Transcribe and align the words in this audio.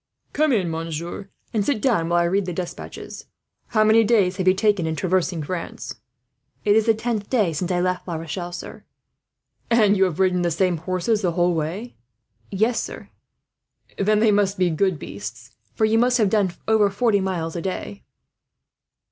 "Come 0.33 0.51
in, 0.51 0.67
monsieur, 0.71 1.29
and 1.53 1.63
sit 1.63 1.79
down, 1.79 2.09
while 2.09 2.17
I 2.17 2.23
read 2.25 2.47
the 2.47 2.53
despatches. 2.53 3.27
How 3.67 3.83
many 3.83 4.03
days 4.03 4.37
have 4.37 4.47
you 4.47 4.55
taken 4.55 4.87
in 4.87 4.95
traversing 4.95 5.43
France?" 5.43 5.93
"It 6.65 6.75
is 6.75 6.87
the 6.87 6.95
tenth 6.95 7.29
day 7.29 7.53
since 7.53 7.69
I 7.71 7.81
left 7.81 8.07
La 8.07 8.15
Rochelle, 8.15 8.51
sir." 8.51 8.83
"And 9.69 9.79
have 9.95 9.95
you 9.97 10.09
ridden 10.09 10.41
the 10.41 10.49
same 10.49 10.77
horses 10.77 11.21
the 11.21 11.33
whole 11.33 11.53
way?" 11.53 11.97
"Yes, 12.49 12.81
sir." 12.83 13.09
"Then 13.99 14.21
they 14.21 14.31
must 14.31 14.57
be 14.57 14.71
good 14.71 14.97
beasts, 14.97 15.51
for 15.75 15.85
you 15.85 15.99
must 15.99 16.17
have 16.17 16.31
done 16.31 16.55
over 16.67 16.89
forty 16.89 17.19
miles 17.19 17.55
a 17.55 17.61
day." 17.61 18.01